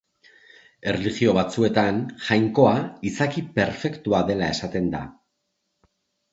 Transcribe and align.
Erlijio 0.91 1.35
batzuetan, 1.39 1.99
Jainkoa 2.31 2.73
izaki 3.11 3.45
perfektua 3.61 4.25
dela 4.33 4.51
esaten 4.57 4.93
da. 4.99 5.07